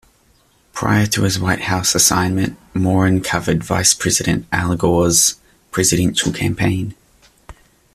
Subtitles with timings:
[0.73, 5.35] Prior to his White House assignment, Moran covered Vice President Al Gore's
[5.69, 6.95] presidential campaign.